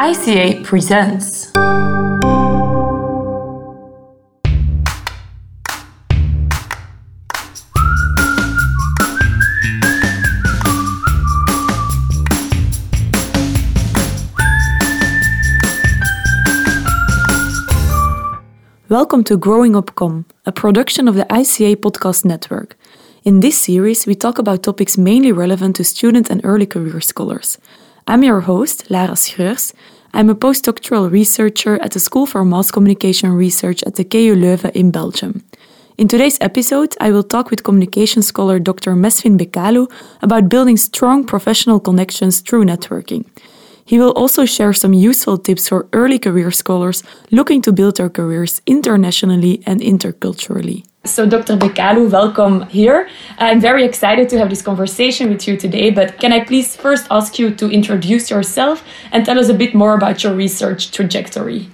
ICA 0.00 0.64
presents. 0.64 1.52
Welcome 18.88 19.22
to 19.24 19.36
Growing 19.36 19.76
Up 19.76 19.94
Comm, 19.96 20.24
a 20.46 20.50
production 20.50 21.08
of 21.08 21.14
the 21.14 21.26
ICA 21.26 21.76
Podcast 21.76 22.24
Network. 22.24 22.78
In 23.22 23.40
this 23.40 23.60
series, 23.60 24.06
we 24.06 24.14
talk 24.14 24.38
about 24.38 24.62
topics 24.62 24.96
mainly 24.96 25.30
relevant 25.30 25.76
to 25.76 25.84
student 25.84 26.30
and 26.30 26.40
early 26.42 26.64
career 26.64 27.02
scholars. 27.02 27.58
I'm 28.10 28.24
your 28.24 28.40
host, 28.40 28.90
Lara 28.90 29.14
Schreurs. 29.14 29.72
I'm 30.12 30.30
a 30.30 30.34
postdoctoral 30.34 31.12
researcher 31.12 31.80
at 31.80 31.92
the 31.92 32.00
School 32.00 32.26
for 32.26 32.44
Mass 32.44 32.72
Communication 32.72 33.30
Research 33.30 33.84
at 33.84 33.94
the 33.94 34.02
KU 34.02 34.34
Leuven 34.34 34.72
in 34.72 34.90
Belgium. 34.90 35.44
In 35.96 36.08
today's 36.08 36.36
episode, 36.40 36.96
I 37.00 37.12
will 37.12 37.22
talk 37.22 37.50
with 37.50 37.62
communication 37.62 38.22
scholar 38.22 38.58
Dr. 38.58 38.96
Mesfin 38.96 39.38
Bekalu 39.38 39.88
about 40.22 40.48
building 40.48 40.76
strong 40.76 41.24
professional 41.24 41.78
connections 41.78 42.40
through 42.40 42.64
networking. 42.64 43.26
He 43.84 44.00
will 44.00 44.10
also 44.16 44.44
share 44.44 44.72
some 44.72 44.92
useful 44.92 45.38
tips 45.38 45.68
for 45.68 45.86
early 45.92 46.18
career 46.18 46.50
scholars 46.50 47.04
looking 47.30 47.62
to 47.62 47.72
build 47.72 47.98
their 47.98 48.10
careers 48.10 48.60
internationally 48.66 49.62
and 49.66 49.80
interculturally. 49.80 50.84
So, 51.04 51.24
Dr. 51.24 51.56
Bekalu, 51.56 52.10
welcome 52.10 52.66
here. 52.68 53.08
I'm 53.38 53.58
very 53.58 53.86
excited 53.86 54.28
to 54.28 54.38
have 54.38 54.50
this 54.50 54.60
conversation 54.60 55.30
with 55.30 55.48
you 55.48 55.56
today, 55.56 55.88
but 55.88 56.18
can 56.20 56.30
I 56.30 56.44
please 56.44 56.76
first 56.76 57.06
ask 57.10 57.38
you 57.38 57.54
to 57.54 57.70
introduce 57.70 58.30
yourself 58.30 58.84
and 59.10 59.24
tell 59.24 59.38
us 59.38 59.48
a 59.48 59.54
bit 59.54 59.74
more 59.74 59.94
about 59.94 60.22
your 60.22 60.34
research 60.34 60.90
trajectory? 60.90 61.70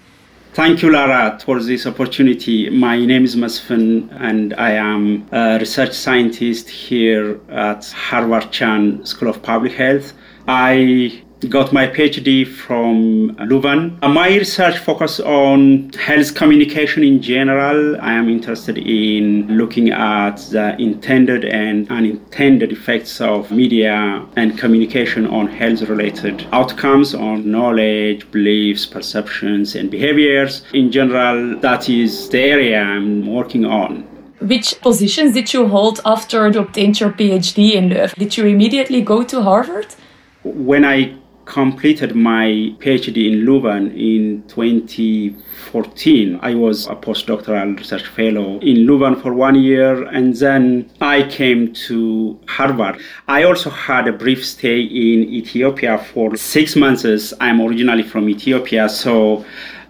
Thank 0.53 0.81
you, 0.81 0.93
Lara, 0.93 1.41
for 1.45 1.61
this 1.61 1.87
opportunity. 1.87 2.71
My 2.71 3.05
name 3.05 3.25
is 3.25 3.35
Mesfin, 3.35 4.09
and 4.13 4.55
I 4.55 4.71
am 4.71 5.27
a 5.33 5.59
research 5.59 5.95
scientist 5.95 6.71
here 6.71 7.41
at 7.51 7.85
Harvard 7.91 8.53
Chan 8.53 9.07
School 9.07 9.29
of 9.29 9.43
Public 9.43 9.73
Health. 9.73 10.13
I 10.47 11.25
got 11.48 11.70
my 11.70 11.87
PhD 11.87 12.47
from 12.47 13.37
Leuven. 13.37 14.01
My 14.03 14.29
research 14.29 14.79
focus 14.79 15.20
on 15.20 15.91
health 15.91 16.34
communication 16.34 17.05
in 17.05 17.20
general. 17.20 18.01
I 18.01 18.15
am 18.15 18.31
interested 18.31 18.78
in 18.78 19.47
looking 19.48 19.91
at 19.91 20.37
the 20.51 20.75
intended 20.81 21.45
and 21.45 21.91
unintended 21.91 22.73
effects 22.73 23.20
of 23.20 23.51
media 23.51 24.25
and 24.37 24.56
communication 24.59 25.27
on 25.27 25.47
health 25.47 25.83
related 25.83 26.47
outcomes, 26.53 27.15
on 27.15 27.50
knowledge, 27.50 28.31
beliefs, 28.31 28.87
perceptions, 28.87 29.75
and 29.75 29.91
behaviors. 29.91 30.62
In 30.73 30.91
general, 30.91 31.59
that 31.61 31.91
is 31.91 32.31
the 32.31 32.41
area 32.41 32.81
I'm 32.81 33.27
working 33.27 33.67
on. 33.67 34.05
Which 34.41 34.81
positions 34.81 35.34
did 35.34 35.53
you 35.53 35.69
hold 35.69 36.00
after 36.06 36.48
you 36.48 36.61
obtained 36.61 36.98
your 36.98 37.11
PhD 37.11 37.75
in 37.75 37.91
Leuven? 37.91 38.15
Did 38.15 38.37
you 38.39 38.47
immediately 38.47 39.03
go 39.03 39.23
to 39.23 39.43
Harvard? 39.43 39.95
When 40.43 40.84
I 40.84 41.17
completed 41.47 42.15
my 42.15 42.75
PhD 42.81 43.33
in 43.33 43.47
Leuven 43.47 43.91
in 43.97 44.43
2014. 44.49 46.39
I 46.43 46.55
was 46.55 46.87
a 46.87 46.95
postdoctoral 46.95 47.79
research 47.79 48.07
fellow 48.07 48.59
in 48.59 48.87
Leuven 48.87 49.23
for 49.23 49.33
one 49.33 49.55
year, 49.55 50.03
and 50.09 50.37
then 50.37 50.91
I 51.01 51.23
came 51.23 51.73
to 51.89 52.39
Harvard. 52.49 53.01
I 53.29 53.45
also 53.45 53.71
had 53.71 54.07
a 54.09 54.13
brief 54.13 54.45
stay 54.45 54.81
in 54.81 55.23
Ethiopia 55.41 55.97
for 55.99 56.37
six 56.37 56.77
months. 56.77 57.33
I'm 57.41 57.61
originally 57.61 58.03
from 58.03 58.29
Ethiopia, 58.29 58.89
so 58.89 59.45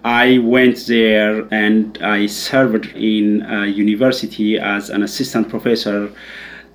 I 0.05 0.37
went 0.37 0.85
there 0.87 1.47
and 1.51 1.97
I 2.01 2.27
served 2.27 2.85
in 2.95 3.41
a 3.41 3.65
university 3.65 4.57
as 4.57 4.89
an 4.89 5.03
assistant 5.03 5.49
professor 5.49 6.11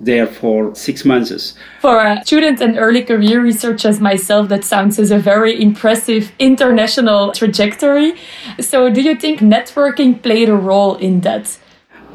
there 0.02 0.26
for 0.26 0.74
six 0.74 1.04
months. 1.04 1.54
For 1.80 1.98
a 1.98 2.22
student 2.24 2.60
and 2.60 2.78
early 2.78 3.02
career 3.02 3.40
researcher 3.40 3.88
as 3.88 4.00
myself, 4.00 4.48
that 4.48 4.64
sounds 4.64 4.98
as 4.98 5.10
a 5.10 5.18
very 5.18 5.60
impressive 5.60 6.32
international 6.38 7.32
trajectory. 7.32 8.14
So, 8.60 8.90
do 8.90 9.00
you 9.00 9.14
think 9.14 9.40
networking 9.40 10.22
played 10.22 10.48
a 10.48 10.56
role 10.56 10.96
in 10.96 11.20
that? 11.20 11.58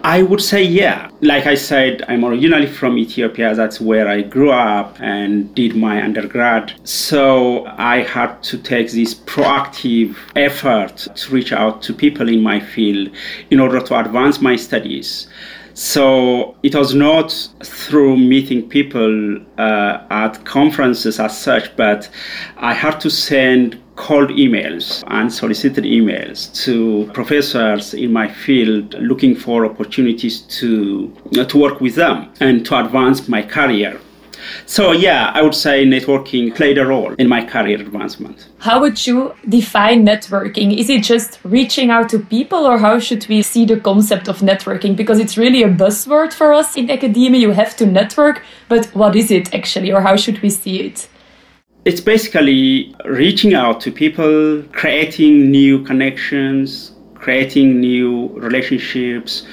I 0.04 0.22
would 0.22 0.42
say, 0.42 0.64
yeah. 0.64 1.10
Like 1.22 1.48
I 1.48 1.56
said, 1.56 2.04
I'm 2.08 2.24
originally 2.24 2.68
from 2.68 2.98
Ethiopia. 2.98 3.56
That's 3.56 3.82
where 3.82 4.08
I 4.08 4.22
grew 4.22 4.52
up 4.52 4.96
and 5.02 5.54
did 5.56 5.76
my 5.76 6.02
undergrad. 6.02 6.74
So 6.84 7.66
I 7.78 8.04
had 8.04 8.42
to 8.44 8.58
take 8.58 8.92
this 8.92 9.14
proactive 9.14 10.16
effort 10.36 11.08
to 11.16 11.34
reach 11.34 11.52
out 11.52 11.82
to 11.84 11.94
people 11.94 12.30
in 12.30 12.42
my 12.42 12.60
field 12.60 13.10
in 13.50 13.60
order 13.60 13.82
to 13.82 14.00
advance 14.00 14.40
my 14.40 14.56
studies. 14.56 15.28
So 15.80 16.58
it 16.64 16.74
was 16.74 16.96
not 16.96 17.32
through 17.64 18.18
meeting 18.18 18.68
people 18.68 19.38
uh, 19.60 20.00
at 20.10 20.44
conferences 20.44 21.20
as 21.20 21.40
such, 21.40 21.76
but 21.76 22.10
I 22.58 22.74
had 22.74 23.00
to 23.02 23.12
send 23.12 23.80
cold 23.96 24.32
emails 24.32 25.04
and 25.06 25.32
solicited 25.32 25.84
emails 25.84 26.52
to 26.66 27.08
professors 27.14 27.94
in 27.94 28.12
my 28.12 28.28
field 28.28 28.96
looking 28.96 29.36
for 29.36 29.68
opportunities 29.68 30.42
to, 30.58 31.16
to 31.48 31.58
work 31.60 31.80
with 31.80 31.94
them 31.94 32.34
and 32.40 32.66
to 32.66 32.80
advance 32.84 33.28
my 33.28 33.44
career. 33.44 34.02
So, 34.66 34.92
yeah, 34.92 35.32
I 35.34 35.42
would 35.42 35.56
say 35.56 35.86
networking 35.86 36.56
played 36.56 36.78
a 36.78 36.86
role 36.86 37.14
in 37.14 37.28
my 37.28 37.44
career 37.46 37.80
advancement. 37.80 38.50
How 38.60 38.80
would 38.80 39.06
you 39.06 39.34
define 39.48 40.06
networking? 40.06 40.78
Is 40.78 40.90
it 40.90 41.04
just 41.04 41.40
reaching 41.44 41.90
out 41.90 42.10
to 42.10 42.20
people, 42.20 42.66
or 42.66 42.78
how 42.78 43.00
should 43.00 43.28
we 43.28 43.42
see 43.42 43.66
the 43.66 43.80
concept 43.80 44.28
of 44.28 44.40
networking? 44.40 44.96
Because 44.96 45.20
it's 45.20 45.38
really 45.38 45.64
a 45.64 45.70
buzzword 45.70 46.34
for 46.34 46.54
us 46.54 46.76
in 46.76 46.90
academia. 46.90 47.42
You 47.42 47.52
have 47.52 47.76
to 47.78 47.86
network, 47.86 48.44
but 48.70 48.88
what 48.96 49.16
is 49.16 49.32
it 49.32 49.54
actually, 49.54 49.92
or 49.92 50.02
how 50.02 50.16
should 50.16 50.42
we 50.42 50.50
see 50.50 50.82
it? 50.82 51.08
It's 51.86 52.02
basically 52.02 52.94
reaching 53.06 53.54
out 53.54 53.80
to 53.82 53.92
people, 53.92 54.64
creating 54.74 55.50
new 55.52 55.84
connections, 55.84 56.92
creating 57.16 57.80
new 57.80 58.28
relationships, 58.36 59.48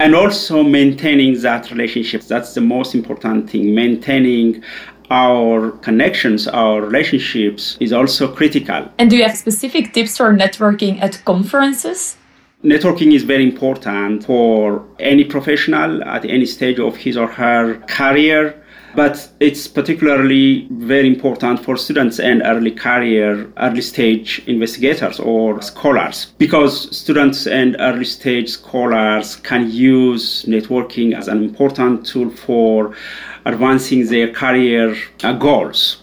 and 0.00 0.14
also 0.14 0.62
maintaining 0.62 1.38
that 1.42 1.70
relationship. 1.70 2.22
That's 2.22 2.54
the 2.54 2.62
most 2.62 2.94
important 2.94 3.50
thing. 3.50 3.74
Maintaining 3.74 4.64
our 5.10 5.72
connections, 5.82 6.48
our 6.48 6.80
relationships 6.80 7.76
is 7.80 7.92
also 7.92 8.34
critical. 8.34 8.90
And 8.98 9.10
do 9.10 9.16
you 9.16 9.24
have 9.24 9.36
specific 9.36 9.92
tips 9.92 10.16
for 10.16 10.32
networking 10.32 11.00
at 11.02 11.22
conferences? 11.24 12.16
Networking 12.64 13.12
is 13.14 13.24
very 13.24 13.44
important 13.44 14.24
for 14.24 14.84
any 14.98 15.24
professional 15.24 16.02
at 16.04 16.24
any 16.24 16.46
stage 16.46 16.78
of 16.78 16.96
his 16.96 17.16
or 17.16 17.26
her 17.26 17.76
career 17.86 18.59
but 18.94 19.30
it's 19.40 19.66
particularly 19.68 20.66
very 20.70 21.06
important 21.06 21.64
for 21.64 21.76
students 21.76 22.18
and 22.18 22.42
early 22.44 22.70
career, 22.70 23.50
early 23.58 23.82
stage 23.82 24.42
investigators 24.46 25.20
or 25.20 25.60
scholars 25.62 26.32
because 26.38 26.94
students 26.96 27.46
and 27.46 27.76
early 27.80 28.04
stage 28.04 28.50
scholars 28.50 29.36
can 29.36 29.70
use 29.70 30.44
networking 30.46 31.16
as 31.16 31.28
an 31.28 31.42
important 31.42 32.04
tool 32.06 32.30
for 32.30 32.94
advancing 33.44 34.06
their 34.06 34.32
career 34.32 34.96
goals. 35.38 35.98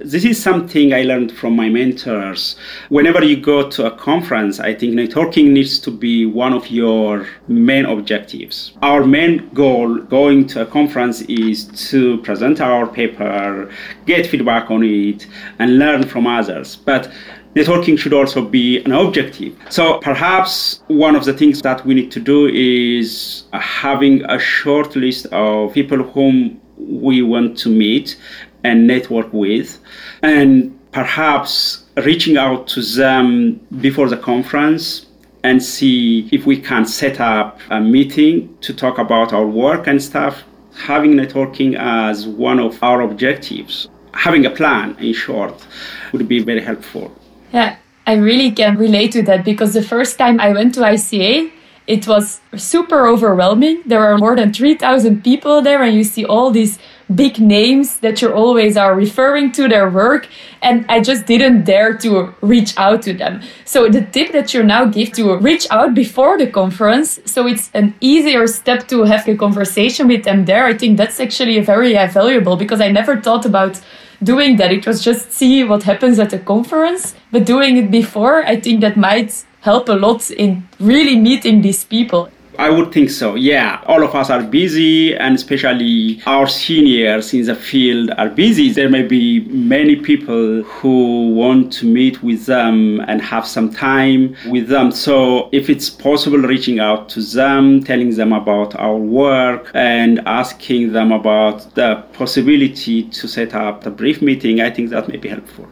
This 0.00 0.24
is 0.24 0.40
something 0.40 0.94
I 0.94 1.02
learned 1.02 1.32
from 1.32 1.56
my 1.56 1.68
mentors. 1.68 2.54
Whenever 2.88 3.24
you 3.24 3.36
go 3.36 3.68
to 3.68 3.86
a 3.86 3.90
conference, 3.90 4.60
I 4.60 4.72
think 4.72 4.94
networking 4.94 5.50
needs 5.50 5.80
to 5.80 5.90
be 5.90 6.24
one 6.24 6.52
of 6.52 6.68
your 6.68 7.26
main 7.48 7.84
objectives. 7.84 8.74
Our 8.80 9.04
main 9.04 9.48
goal 9.54 9.96
going 9.96 10.46
to 10.48 10.62
a 10.62 10.66
conference 10.66 11.22
is 11.22 11.64
to 11.90 12.18
present 12.18 12.60
our 12.60 12.86
paper, 12.86 13.74
get 14.06 14.28
feedback 14.28 14.70
on 14.70 14.84
it, 14.84 15.26
and 15.58 15.80
learn 15.80 16.04
from 16.06 16.28
others. 16.28 16.76
But 16.76 17.10
networking 17.56 17.98
should 17.98 18.12
also 18.12 18.40
be 18.44 18.78
an 18.84 18.92
objective. 18.92 19.56
So 19.68 19.98
perhaps 19.98 20.80
one 20.86 21.16
of 21.16 21.24
the 21.24 21.32
things 21.32 21.60
that 21.62 21.84
we 21.84 21.94
need 21.94 22.12
to 22.12 22.20
do 22.20 22.46
is 22.46 23.44
having 23.52 24.24
a 24.26 24.38
short 24.38 24.94
list 24.94 25.26
of 25.32 25.72
people 25.72 26.04
whom 26.04 26.60
we 26.78 27.22
want 27.22 27.58
to 27.58 27.68
meet 27.68 28.16
and 28.64 28.86
network 28.86 29.32
with, 29.32 29.78
and 30.22 30.78
perhaps 30.92 31.84
reaching 32.04 32.36
out 32.36 32.66
to 32.68 32.82
them 32.82 33.60
before 33.80 34.08
the 34.08 34.16
conference 34.16 35.06
and 35.44 35.62
see 35.62 36.28
if 36.32 36.46
we 36.46 36.60
can 36.60 36.84
set 36.84 37.20
up 37.20 37.60
a 37.70 37.80
meeting 37.80 38.56
to 38.60 38.74
talk 38.74 38.98
about 38.98 39.32
our 39.32 39.46
work 39.46 39.86
and 39.86 40.02
stuff. 40.02 40.42
Having 40.74 41.14
networking 41.14 41.76
as 41.78 42.26
one 42.26 42.60
of 42.60 42.80
our 42.82 43.00
objectives, 43.02 43.88
having 44.14 44.46
a 44.46 44.50
plan, 44.50 44.96
in 44.98 45.12
short, 45.12 45.66
would 46.12 46.28
be 46.28 46.40
very 46.40 46.62
helpful. 46.62 47.12
Yeah, 47.52 47.76
I 48.06 48.14
really 48.14 48.50
can 48.50 48.76
relate 48.76 49.12
to 49.12 49.22
that 49.22 49.44
because 49.44 49.74
the 49.74 49.82
first 49.82 50.18
time 50.18 50.40
I 50.40 50.52
went 50.52 50.74
to 50.74 50.80
ICA, 50.80 51.50
it 51.86 52.06
was 52.06 52.40
super 52.56 53.06
overwhelming. 53.08 53.82
There 53.86 54.04
are 54.04 54.18
more 54.18 54.36
than 54.36 54.52
3,000 54.52 55.24
people 55.24 55.62
there, 55.62 55.82
and 55.82 55.96
you 55.96 56.04
see 56.04 56.24
all 56.24 56.50
these 56.50 56.78
big 57.14 57.38
names 57.40 57.98
that 58.00 58.20
you 58.20 58.32
always 58.32 58.76
are 58.76 58.94
referring 58.94 59.52
to 59.52 59.68
their 59.68 59.88
work. 59.88 60.28
And 60.62 60.84
I 60.88 61.00
just 61.00 61.26
didn't 61.26 61.64
dare 61.64 61.96
to 61.98 62.34
reach 62.40 62.74
out 62.76 63.02
to 63.02 63.14
them. 63.14 63.42
So 63.64 63.88
the 63.88 64.02
tip 64.02 64.32
that 64.32 64.52
you 64.52 64.62
now 64.62 64.84
give 64.86 65.12
to 65.12 65.36
reach 65.38 65.66
out 65.70 65.94
before 65.94 66.36
the 66.36 66.46
conference, 66.46 67.20
so 67.24 67.46
it's 67.46 67.70
an 67.74 67.94
easier 68.00 68.46
step 68.46 68.88
to 68.88 69.04
have 69.04 69.26
a 69.28 69.36
conversation 69.36 70.08
with 70.08 70.24
them 70.24 70.44
there. 70.44 70.66
I 70.66 70.76
think 70.76 70.96
that's 70.96 71.20
actually 71.20 71.58
very 71.60 71.96
uh, 71.96 72.08
valuable 72.08 72.56
because 72.56 72.80
I 72.80 72.90
never 72.90 73.20
thought 73.20 73.46
about 73.46 73.80
doing 74.22 74.56
that. 74.56 74.72
It 74.72 74.86
was 74.86 75.02
just 75.02 75.32
see 75.32 75.64
what 75.64 75.84
happens 75.84 76.18
at 76.18 76.30
the 76.30 76.38
conference, 76.38 77.14
but 77.30 77.46
doing 77.46 77.76
it 77.76 77.90
before, 77.90 78.44
I 78.44 78.60
think 78.60 78.80
that 78.80 78.96
might 78.96 79.44
help 79.60 79.88
a 79.88 79.92
lot 79.92 80.30
in 80.30 80.68
really 80.80 81.16
meeting 81.16 81.62
these 81.62 81.84
people. 81.84 82.30
I 82.58 82.70
would 82.70 82.90
think 82.92 83.08
so. 83.10 83.36
Yeah, 83.36 83.80
all 83.86 84.02
of 84.02 84.16
us 84.16 84.30
are 84.30 84.42
busy, 84.42 85.14
and 85.14 85.36
especially 85.36 86.20
our 86.26 86.48
seniors 86.48 87.32
in 87.32 87.46
the 87.46 87.54
field 87.54 88.10
are 88.18 88.28
busy. 88.28 88.72
There 88.72 88.88
may 88.88 89.02
be 89.02 89.40
many 89.48 89.94
people 89.94 90.62
who 90.64 91.30
want 91.34 91.72
to 91.74 91.86
meet 91.86 92.20
with 92.20 92.46
them 92.46 93.00
and 93.06 93.22
have 93.22 93.46
some 93.46 93.72
time 93.72 94.34
with 94.48 94.66
them. 94.66 94.90
So, 94.90 95.48
if 95.52 95.70
it's 95.70 95.88
possible, 95.88 96.38
reaching 96.38 96.80
out 96.80 97.08
to 97.10 97.22
them, 97.22 97.84
telling 97.84 98.10
them 98.16 98.32
about 98.32 98.74
our 98.74 98.96
work, 98.96 99.70
and 99.74 100.18
asking 100.26 100.92
them 100.92 101.12
about 101.12 101.76
the 101.76 102.02
possibility 102.12 103.04
to 103.04 103.28
set 103.28 103.54
up 103.54 103.86
a 103.86 103.90
brief 103.90 104.20
meeting, 104.20 104.60
I 104.60 104.70
think 104.70 104.90
that 104.90 105.06
may 105.08 105.16
be 105.16 105.28
helpful. 105.28 105.68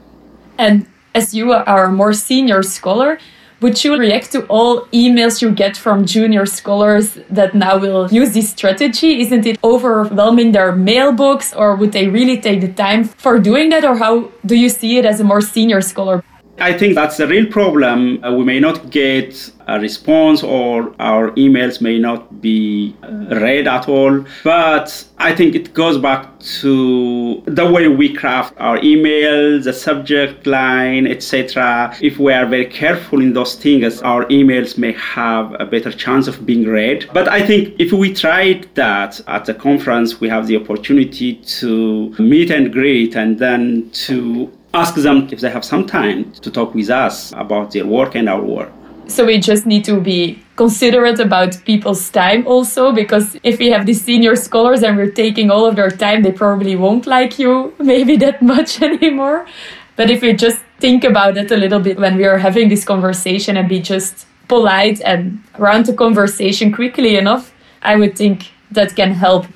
And 0.56 0.86
as 1.16 1.34
you 1.34 1.52
are 1.52 1.86
a 1.86 1.92
more 1.92 2.12
senior 2.12 2.62
scholar, 2.62 3.18
would 3.60 3.82
you 3.82 3.96
react 3.96 4.32
to 4.32 4.44
all 4.46 4.82
emails 4.86 5.40
you 5.40 5.50
get 5.50 5.76
from 5.76 6.04
junior 6.04 6.44
scholars 6.46 7.18
that 7.30 7.54
now 7.54 7.78
will 7.78 8.08
use 8.12 8.34
this 8.34 8.50
strategy? 8.50 9.20
Isn't 9.20 9.46
it 9.46 9.58
overwhelming 9.64 10.52
their 10.52 10.72
mailbox, 10.72 11.54
or 11.54 11.74
would 11.76 11.92
they 11.92 12.08
really 12.08 12.38
take 12.40 12.60
the 12.60 12.72
time 12.72 13.04
for 13.04 13.38
doing 13.38 13.70
that? 13.70 13.84
Or 13.84 13.96
how 13.96 14.30
do 14.44 14.54
you 14.54 14.68
see 14.68 14.98
it 14.98 15.06
as 15.06 15.20
a 15.20 15.24
more 15.24 15.40
senior 15.40 15.80
scholar? 15.80 16.22
I 16.58 16.72
think 16.72 16.94
that's 16.94 17.18
the 17.18 17.26
real 17.26 17.46
problem. 17.46 18.24
Uh, 18.24 18.32
we 18.32 18.44
may 18.44 18.60
not 18.60 18.90
get 18.90 19.52
a 19.68 19.78
response 19.80 20.42
or 20.42 20.94
our 21.00 21.32
emails 21.32 21.80
may 21.80 21.98
not 21.98 22.40
be 22.40 22.94
uh, 23.02 23.36
read 23.40 23.66
at 23.66 23.88
all. 23.88 24.24
But 24.44 25.04
I 25.18 25.34
think 25.34 25.54
it 25.54 25.74
goes 25.74 25.98
back 25.98 26.38
to 26.60 27.42
the 27.46 27.70
way 27.70 27.88
we 27.88 28.14
craft 28.14 28.54
our 28.58 28.78
emails, 28.78 29.64
the 29.64 29.72
subject 29.72 30.46
line, 30.46 31.06
etc. 31.06 31.94
If 32.00 32.18
we 32.18 32.32
are 32.32 32.46
very 32.46 32.66
careful 32.66 33.20
in 33.20 33.32
those 33.32 33.56
things, 33.56 34.00
our 34.02 34.24
emails 34.26 34.78
may 34.78 34.92
have 34.92 35.54
a 35.60 35.66
better 35.66 35.92
chance 35.92 36.28
of 36.28 36.46
being 36.46 36.66
read. 36.66 37.08
But 37.12 37.28
I 37.28 37.44
think 37.44 37.74
if 37.78 37.92
we 37.92 38.14
tried 38.14 38.72
that 38.76 39.20
at 39.26 39.44
the 39.44 39.54
conference, 39.54 40.20
we 40.20 40.28
have 40.28 40.46
the 40.46 40.56
opportunity 40.56 41.34
to 41.34 42.14
meet 42.18 42.50
and 42.50 42.72
greet 42.72 43.16
and 43.16 43.38
then 43.38 43.90
to 44.06 44.52
ask 44.76 44.94
them 44.94 45.28
if 45.32 45.40
they 45.40 45.50
have 45.50 45.64
some 45.64 45.86
time 45.86 46.30
to 46.44 46.50
talk 46.50 46.74
with 46.74 46.90
us 46.90 47.32
about 47.32 47.72
their 47.72 47.86
work 47.86 48.14
and 48.14 48.28
our 48.28 48.42
work. 48.42 48.70
So 49.08 49.24
we 49.24 49.38
just 49.38 49.66
need 49.66 49.84
to 49.84 50.00
be 50.00 50.42
considerate 50.56 51.20
about 51.20 51.64
people's 51.64 52.10
time 52.10 52.46
also, 52.46 52.92
because 52.92 53.36
if 53.42 53.58
we 53.58 53.70
have 53.70 53.86
these 53.86 54.02
senior 54.02 54.34
scholars 54.36 54.82
and 54.82 54.96
we're 54.96 55.12
taking 55.12 55.50
all 55.50 55.64
of 55.66 55.76
their 55.76 55.90
time, 55.90 56.22
they 56.22 56.32
probably 56.32 56.74
won't 56.76 57.06
like 57.06 57.38
you 57.38 57.72
maybe 57.78 58.16
that 58.16 58.42
much 58.42 58.82
anymore. 58.90 59.46
But 59.96 60.10
if 60.10 60.22
we 60.22 60.32
just 60.34 60.60
think 60.78 61.04
about 61.04 61.36
it 61.36 61.50
a 61.50 61.56
little 61.56 61.80
bit 61.80 61.98
when 61.98 62.16
we 62.16 62.24
are 62.24 62.38
having 62.38 62.68
this 62.68 62.84
conversation 62.84 63.56
and 63.56 63.68
be 63.68 63.80
just 63.80 64.26
polite 64.48 65.00
and 65.00 65.42
round 65.58 65.86
the 65.86 65.94
conversation 65.94 66.72
quickly 66.72 67.16
enough, 67.16 67.52
I 67.82 67.96
would 67.96 68.16
think 68.16 68.50
that 68.72 68.94
can 68.96 69.12
help 69.12 69.46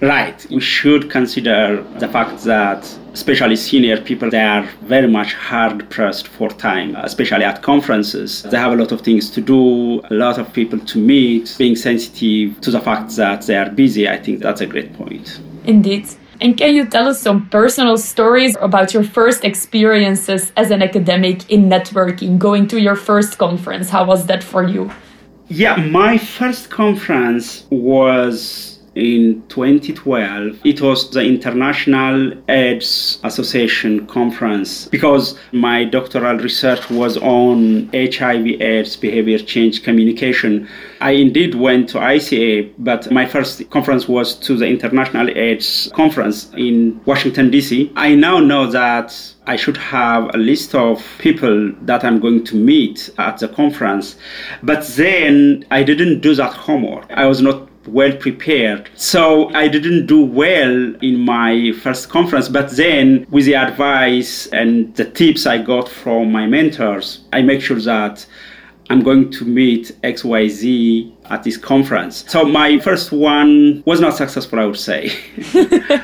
Right. 0.00 0.46
We 0.50 0.60
should 0.60 1.10
consider 1.10 1.82
the 1.98 2.08
fact 2.08 2.44
that 2.44 2.98
especially 3.12 3.56
senior 3.56 4.00
people, 4.00 4.30
they 4.30 4.40
are 4.40 4.62
very 4.82 5.08
much 5.08 5.34
hard 5.34 5.90
pressed 5.90 6.28
for 6.28 6.50
time, 6.50 6.94
especially 6.96 7.44
at 7.44 7.62
conferences. 7.62 8.44
They 8.44 8.58
have 8.58 8.72
a 8.72 8.76
lot 8.76 8.92
of 8.92 9.00
things 9.00 9.28
to 9.30 9.40
do, 9.40 10.00
a 10.08 10.14
lot 10.14 10.38
of 10.38 10.52
people 10.52 10.78
to 10.78 10.98
meet, 10.98 11.56
being 11.58 11.74
sensitive 11.74 12.60
to 12.60 12.70
the 12.70 12.80
fact 12.80 13.16
that 13.16 13.42
they 13.46 13.56
are 13.56 13.70
busy. 13.70 14.08
I 14.08 14.18
think 14.18 14.40
that's 14.40 14.60
a 14.60 14.66
great 14.66 14.94
point. 14.94 15.40
Indeed. 15.64 16.06
And 16.40 16.56
can 16.56 16.72
you 16.72 16.86
tell 16.86 17.08
us 17.08 17.20
some 17.20 17.48
personal 17.48 17.98
stories 17.98 18.56
about 18.60 18.94
your 18.94 19.02
first 19.02 19.44
experiences 19.44 20.52
as 20.56 20.70
an 20.70 20.82
academic 20.82 21.50
in 21.50 21.68
networking, 21.68 22.38
going 22.38 22.68
to 22.68 22.80
your 22.80 22.94
first 22.94 23.38
conference? 23.38 23.90
How 23.90 24.04
was 24.04 24.26
that 24.26 24.44
for 24.44 24.62
you? 24.62 24.92
Yeah, 25.48 25.76
my 25.76 26.18
first 26.18 26.70
conference 26.70 27.66
was 27.70 28.77
in 28.94 29.42
2012. 29.48 30.60
It 30.64 30.80
was 30.80 31.10
the 31.10 31.22
International 31.22 32.32
AIDS 32.48 33.18
Association 33.24 34.06
conference 34.06 34.88
because 34.88 35.38
my 35.52 35.84
doctoral 35.84 36.38
research 36.38 36.90
was 36.90 37.16
on 37.18 37.90
HIV 37.92 38.60
AIDS 38.60 38.96
behavior 38.96 39.38
change 39.38 39.82
communication. 39.82 40.68
I 41.00 41.12
indeed 41.12 41.54
went 41.54 41.88
to 41.90 41.98
ICA, 41.98 42.72
but 42.78 43.10
my 43.10 43.26
first 43.26 43.68
conference 43.70 44.08
was 44.08 44.34
to 44.40 44.56
the 44.56 44.66
International 44.66 45.28
AIDS 45.36 45.90
conference 45.94 46.50
in 46.56 47.00
Washington, 47.04 47.50
D.C. 47.50 47.92
I 47.96 48.14
now 48.14 48.40
know 48.40 48.70
that 48.70 49.34
I 49.46 49.56
should 49.56 49.78
have 49.78 50.34
a 50.34 50.38
list 50.38 50.74
of 50.74 51.02
people 51.18 51.72
that 51.82 52.04
I'm 52.04 52.20
going 52.20 52.44
to 52.44 52.56
meet 52.56 53.10
at 53.16 53.38
the 53.38 53.48
conference. 53.48 54.16
But 54.62 54.86
then 54.88 55.64
I 55.70 55.82
didn't 55.82 56.20
do 56.20 56.34
that 56.34 56.52
homework. 56.52 57.10
I 57.10 57.24
was 57.24 57.40
not 57.40 57.67
well 57.86 58.14
prepared. 58.16 58.90
So 58.94 59.52
I 59.54 59.68
didn't 59.68 60.06
do 60.06 60.24
well 60.24 60.94
in 61.02 61.16
my 61.16 61.72
first 61.82 62.08
conference, 62.08 62.48
but 62.48 62.70
then 62.70 63.26
with 63.30 63.44
the 63.46 63.54
advice 63.54 64.46
and 64.48 64.94
the 64.96 65.04
tips 65.04 65.46
I 65.46 65.58
got 65.58 65.88
from 65.88 66.32
my 66.32 66.46
mentors, 66.46 67.20
I 67.32 67.42
make 67.42 67.60
sure 67.60 67.80
that 67.80 68.26
I'm 68.90 69.02
going 69.02 69.30
to 69.32 69.44
meet 69.44 69.92
XYZ 70.02 71.12
at 71.26 71.42
this 71.42 71.58
conference. 71.58 72.24
So 72.28 72.44
my 72.44 72.78
first 72.78 73.12
one 73.12 73.82
was 73.84 74.00
not 74.00 74.16
successful, 74.16 74.58
I 74.58 74.64
would 74.64 74.78
say. 74.78 75.12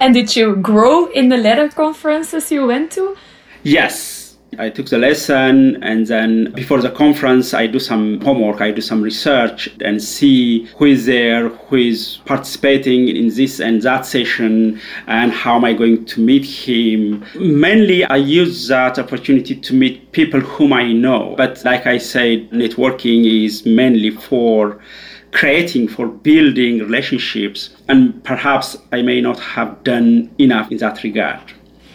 and 0.00 0.12
did 0.12 0.36
you 0.36 0.56
grow 0.56 1.06
in 1.06 1.30
the 1.30 1.38
later 1.38 1.68
conferences 1.68 2.52
you 2.52 2.66
went 2.66 2.92
to? 2.92 3.16
Yes, 3.62 4.19
I 4.58 4.68
took 4.68 4.88
the 4.88 4.98
lesson 4.98 5.82
and 5.82 6.06
then 6.06 6.52
before 6.52 6.80
the 6.82 6.90
conference 6.90 7.54
I 7.54 7.66
do 7.66 7.78
some 7.78 8.20
homework, 8.20 8.60
I 8.60 8.72
do 8.72 8.80
some 8.80 9.00
research 9.00 9.68
and 9.80 10.02
see 10.02 10.64
who 10.76 10.86
is 10.86 11.06
there, 11.06 11.48
who 11.48 11.76
is 11.76 12.18
participating 12.24 13.08
in 13.08 13.28
this 13.28 13.60
and 13.60 13.80
that 13.82 14.06
session 14.06 14.80
and 15.06 15.30
how 15.32 15.56
am 15.56 15.64
I 15.64 15.72
going 15.72 16.04
to 16.04 16.20
meet 16.20 16.44
him. 16.44 17.24
Mainly 17.36 18.04
I 18.04 18.16
use 18.16 18.66
that 18.68 18.98
opportunity 18.98 19.54
to 19.54 19.72
meet 19.74 20.10
people 20.12 20.40
whom 20.40 20.72
I 20.72 20.92
know. 20.92 21.34
But 21.36 21.64
like 21.64 21.86
I 21.86 21.98
said, 21.98 22.50
networking 22.50 23.44
is 23.44 23.64
mainly 23.64 24.10
for 24.10 24.80
creating, 25.32 25.86
for 25.86 26.08
building 26.08 26.80
relationships 26.80 27.70
and 27.88 28.22
perhaps 28.24 28.76
I 28.90 29.02
may 29.02 29.20
not 29.20 29.38
have 29.38 29.84
done 29.84 30.30
enough 30.38 30.72
in 30.72 30.78
that 30.78 31.04
regard. 31.04 31.40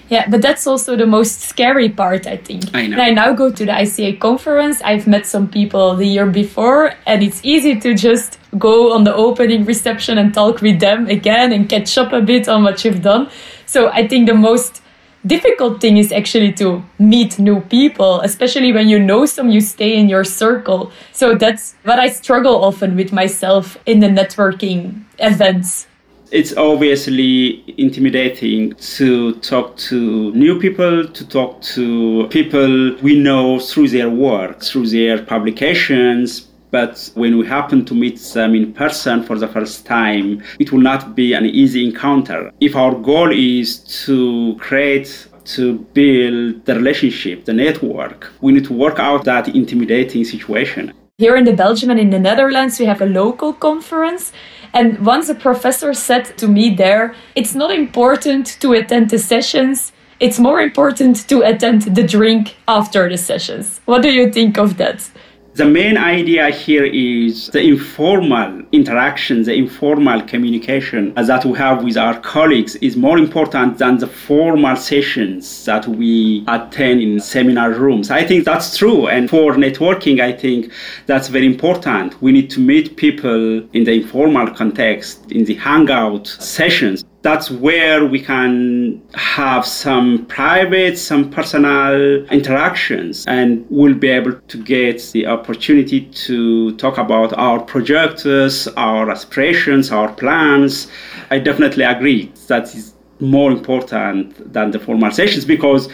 Yeah, 0.10 0.30
but 0.30 0.42
that's 0.42 0.68
also 0.68 0.96
the 0.96 1.06
most 1.06 1.42
scary 1.42 1.90
part, 1.90 2.28
I 2.28 2.38
think. 2.38 2.64
I 2.74 2.88
know. 2.88 2.94
And 2.94 3.02
I 3.02 3.10
now 3.10 3.34
go 3.34 3.52
to 3.52 3.66
the 3.66 3.72
ICA 3.72 4.20
conference. 4.20 4.82
I've 4.84 5.08
met 5.08 5.26
some 5.26 5.48
people 5.48 5.96
the 5.96 6.06
year 6.06 6.28
before, 6.28 6.94
and 7.08 7.24
it's 7.24 7.42
easy 7.44 7.80
to 7.80 7.96
just 7.96 8.38
go 8.58 8.94
on 8.94 9.04
the 9.04 9.14
opening 9.14 9.66
reception 9.66 10.18
and 10.18 10.34
talk 10.34 10.62
with 10.62 10.80
them 10.80 11.08
again 11.08 11.52
and 11.52 11.68
catch 11.68 11.98
up 11.98 12.14
a 12.14 12.22
bit 12.22 12.48
on 12.48 12.64
what 12.64 12.86
you've 12.86 13.02
done. 13.02 13.30
So 13.66 13.90
I 13.90 14.08
think 14.08 14.28
the 14.28 14.36
most 14.36 14.82
difficult 15.26 15.82
thing 15.82 15.98
is 15.98 16.12
actually 16.12 16.54
to 16.54 16.84
meet 17.00 17.40
new 17.40 17.62
people, 17.62 18.22
especially 18.22 18.72
when 18.72 18.88
you 18.88 19.00
know 19.00 19.26
some, 19.26 19.50
you 19.50 19.60
stay 19.60 19.98
in 19.98 20.08
your 20.08 20.24
circle. 20.24 20.92
So 21.14 21.34
that's 21.34 21.74
what 21.84 21.98
I 21.98 22.10
struggle 22.10 22.64
often 22.64 22.96
with 22.96 23.12
myself 23.12 23.78
in 23.88 24.02
the 24.02 24.08
networking 24.08 25.04
events 25.18 25.88
it's 26.32 26.56
obviously 26.58 27.64
intimidating 27.78 28.74
to 28.74 29.36
talk 29.36 29.78
to 29.78 30.32
new 30.34 30.60
people, 30.60 31.08
to 31.08 31.28
talk 31.28 31.62
to 31.62 32.28
people 32.30 32.96
we 33.02 33.20
know 33.20 33.60
through 33.60 33.90
their 33.90 34.10
work, 34.10 34.62
through 34.64 34.88
their 34.88 35.24
publications. 35.24 36.48
But 36.72 37.10
when 37.14 37.38
we 37.38 37.46
happen 37.48 37.86
to 37.86 37.94
meet 37.94 38.20
them 38.34 38.54
in 38.56 38.74
person 38.74 39.24
for 39.24 39.38
the 39.38 39.48
first 39.48 39.86
time, 39.86 40.44
it 40.60 40.72
will 40.72 40.82
not 40.82 41.16
be 41.16 41.34
an 41.34 41.46
easy 41.46 41.86
encounter. 41.86 42.52
If 42.60 42.76
our 42.76 42.94
goal 42.96 43.32
is 43.32 43.80
to 44.06 44.58
create 44.60 45.28
to 45.46 45.80
build 45.94 46.66
the 46.66 46.76
relationship, 46.76 47.46
the 47.46 47.54
network, 47.54 48.32
we 48.42 48.52
need 48.52 48.66
to 48.66 48.74
work 48.74 49.00
out 49.00 49.24
that 49.26 49.48
intimidating 49.50 50.26
situation. 50.26 50.92
Here 51.18 51.38
in 51.38 51.46
the 51.46 51.54
Belgium 51.54 51.92
and 51.92 52.00
in 52.00 52.10
the 52.10 52.20
Netherlands, 52.20 52.78
we 52.78 52.86
have 52.88 53.02
a 53.02 53.06
local 53.06 53.54
conference 53.54 54.34
and 54.76 55.06
once 55.06 55.30
a 55.30 55.36
professor 55.36 55.94
said 55.94 56.38
to 56.38 56.48
me 56.50 56.76
there, 56.76 57.16
it's 57.34 57.56
not 57.56 57.72
important 57.72 58.46
to 58.60 58.74
attend 58.74 59.10
the 59.10 59.18
sessions, 59.18 59.94
it's 60.20 60.38
more 60.38 60.60
important 60.60 61.28
to 61.30 61.42
attend 61.42 61.84
the 61.96 62.04
drink 62.04 62.58
after 62.68 63.08
the 63.10 63.18
sessions. 63.18 63.80
What 63.86 64.02
do 64.02 64.12
you 64.12 64.32
think 64.32 64.58
of 64.58 64.76
that? 64.78 65.10
The 65.56 65.64
main 65.64 65.96
idea 65.98 66.50
here 66.50 66.84
is 66.84 67.48
the 67.48 67.62
informal 67.62 68.62
interaction, 68.74 69.44
the 69.44 69.54
informal 69.54 70.22
communication 70.24 71.14
that 71.14 71.46
we 71.46 71.58
have 71.58 71.82
with 71.82 71.96
our 71.96 72.20
colleagues 72.20 72.76
is 72.88 72.98
more 72.98 73.18
important 73.18 73.78
than 73.78 73.98
the 73.98 74.08
formal 74.08 74.76
sessions 74.76 75.64
that 75.64 75.88
we 75.88 76.44
attend 76.50 77.00
in 77.00 77.22
seminar 77.22 77.70
rooms. 77.72 78.12
I 78.12 78.26
think 78.26 78.44
that's 78.44 78.78
true. 78.78 79.08
And 79.08 79.30
for 79.30 79.54
networking, 79.54 80.20
I 80.20 80.34
think 80.34 80.74
that's 81.06 81.30
very 81.30 81.46
important. 81.46 82.22
We 82.22 82.34
need 82.34 82.50
to 82.50 82.60
meet 82.60 82.98
people 82.98 83.66
in 83.72 83.86
the 83.86 83.94
informal 83.94 84.54
context, 84.54 85.32
in 85.32 85.46
the 85.46 85.56
hangout 85.56 86.28
sessions 86.28 87.06
that's 87.26 87.50
where 87.50 88.06
we 88.06 88.22
can 88.22 89.02
have 89.16 89.66
some 89.66 90.28
private, 90.28 90.96
some 90.96 91.28
personal 91.32 92.24
interactions, 92.28 93.26
and 93.26 93.66
we'll 93.72 93.96
be 93.96 94.10
able 94.10 94.34
to 94.34 94.58
get 94.64 95.02
the 95.12 95.26
opportunity 95.26 96.02
to 96.26 96.76
talk 96.78 97.00
about 97.00 97.34
our 97.34 97.60
projects, 97.60 98.68
our 98.78 99.10
aspirations, 99.10 99.92
our 99.92 100.14
plans. 100.14 100.88
I 101.32 101.40
definitely 101.40 101.84
agree 101.84 102.32
that 102.46 102.66
is 102.76 102.94
more 103.20 103.52
important 103.52 104.54
than 104.54 104.70
the 104.70 104.78
formal 104.78 105.10
sessions 105.10 105.46
because 105.46 105.90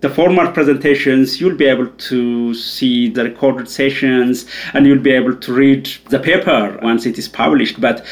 the 0.00 0.10
formal 0.10 0.50
presentations, 0.50 1.40
you'll 1.40 1.56
be 1.56 1.66
able 1.66 1.86
to 2.10 2.54
see 2.54 3.08
the 3.08 3.22
recorded 3.22 3.68
sessions 3.68 4.46
and 4.72 4.84
you'll 4.84 4.98
be 4.98 5.12
able 5.12 5.36
to 5.36 5.54
read 5.54 5.86
the 6.08 6.18
paper 6.18 6.76
once 6.82 7.06
it 7.06 7.18
is 7.18 7.28
published, 7.28 7.80
but 7.80 8.04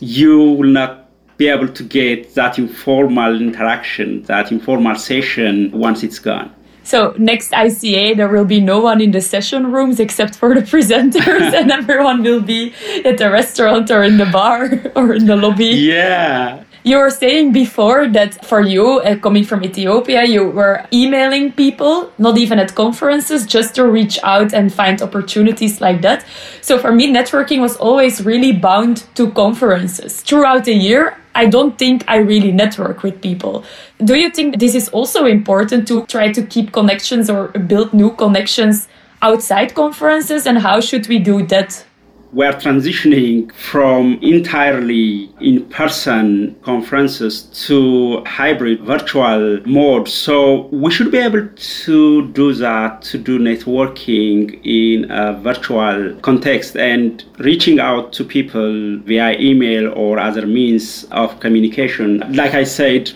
you 0.00 0.38
will 0.52 0.70
not 0.70 0.97
be 1.38 1.48
able 1.48 1.68
to 1.68 1.82
get 1.84 2.34
that 2.34 2.58
informal 2.58 3.40
interaction, 3.40 4.22
that 4.24 4.52
informal 4.52 4.96
session 4.96 5.70
once 5.70 6.02
it's 6.02 6.18
gone. 6.18 6.54
So 6.82 7.14
next 7.18 7.52
ICA, 7.52 8.16
there 8.16 8.28
will 8.28 8.44
be 8.46 8.60
no 8.60 8.80
one 8.80 9.00
in 9.00 9.12
the 9.12 9.20
session 9.20 9.70
rooms 9.70 10.00
except 10.00 10.34
for 10.34 10.54
the 10.54 10.62
presenters, 10.72 11.52
and 11.54 11.70
everyone 11.70 12.22
will 12.22 12.40
be 12.40 12.74
at 13.04 13.18
the 13.18 13.30
restaurant 13.30 13.90
or 13.90 14.02
in 14.02 14.16
the 14.18 14.26
bar 14.26 14.70
or 14.96 15.14
in 15.14 15.26
the 15.26 15.36
lobby. 15.36 15.66
Yeah. 15.66 16.64
You 16.84 16.96
were 16.96 17.10
saying 17.10 17.52
before 17.52 18.08
that 18.08 18.46
for 18.46 18.62
you, 18.62 19.00
uh, 19.00 19.16
coming 19.16 19.44
from 19.44 19.62
Ethiopia, 19.62 20.24
you 20.24 20.48
were 20.48 20.86
emailing 20.90 21.52
people, 21.52 22.10
not 22.16 22.38
even 22.38 22.58
at 22.58 22.74
conferences, 22.74 23.44
just 23.44 23.74
to 23.74 23.86
reach 23.86 24.18
out 24.22 24.54
and 24.54 24.72
find 24.72 25.02
opportunities 25.02 25.82
like 25.82 26.00
that. 26.00 26.24
So 26.62 26.78
for 26.78 26.92
me, 26.92 27.12
networking 27.12 27.60
was 27.60 27.76
always 27.76 28.24
really 28.24 28.52
bound 28.52 29.04
to 29.16 29.30
conferences. 29.32 30.22
Throughout 30.22 30.64
the 30.64 30.72
year, 30.72 31.18
I 31.38 31.46
don't 31.46 31.78
think 31.78 32.04
I 32.08 32.16
really 32.16 32.50
network 32.50 33.04
with 33.04 33.22
people. 33.22 33.62
Do 34.04 34.16
you 34.16 34.28
think 34.28 34.58
this 34.58 34.74
is 34.74 34.88
also 34.88 35.24
important 35.24 35.86
to 35.86 36.04
try 36.06 36.32
to 36.32 36.42
keep 36.42 36.72
connections 36.72 37.30
or 37.30 37.48
build 37.70 37.94
new 37.94 38.10
connections 38.10 38.88
outside 39.22 39.72
conferences? 39.76 40.46
And 40.46 40.58
how 40.58 40.80
should 40.80 41.06
we 41.06 41.20
do 41.20 41.46
that? 41.46 41.84
We're 42.32 42.52
transitioning 42.52 43.50
from 43.52 44.18
entirely 44.20 45.30
in 45.40 45.64
person 45.70 46.54
conferences 46.62 47.42
to 47.66 48.22
hybrid 48.24 48.80
virtual 48.82 49.60
mode. 49.66 50.08
So 50.08 50.66
we 50.66 50.90
should 50.90 51.10
be 51.10 51.18
able 51.18 51.48
to 51.48 52.28
do 52.32 52.52
that, 52.54 53.02
to 53.02 53.18
do 53.18 53.38
networking 53.38 54.60
in 54.64 55.10
a 55.10 55.32
virtual 55.40 56.14
context 56.20 56.76
and 56.76 57.24
reaching 57.38 57.80
out 57.80 58.12
to 58.14 58.24
people 58.24 58.98
via 58.98 59.38
email 59.38 59.92
or 59.94 60.18
other 60.18 60.46
means 60.46 61.04
of 61.10 61.40
communication. 61.40 62.18
Like 62.34 62.54
I 62.54 62.64
said, 62.64 63.10